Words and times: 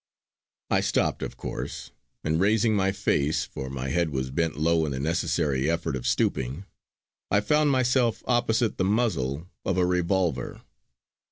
I 0.71 0.81
stopped 0.81 1.21
of 1.21 1.37
course, 1.37 1.91
and 2.23 2.39
raising 2.39 2.75
my 2.75 2.91
face, 2.91 3.45
for 3.45 3.69
my 3.69 3.89
head 3.89 4.09
was 4.09 4.31
bent 4.31 4.57
low 4.57 4.83
in 4.87 4.93
the 4.93 4.99
necessary 4.99 5.69
effort 5.69 5.95
of 5.95 6.07
stooping, 6.07 6.65
I 7.29 7.39
found 7.39 7.69
myself 7.69 8.23
opposite 8.25 8.77
the 8.77 8.83
muzzle 8.83 9.47
of 9.63 9.77
a 9.77 9.85
revolver. 9.85 10.61